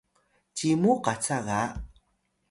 cimu 0.55 0.93
qaca 1.05 1.37
ga 1.47 1.61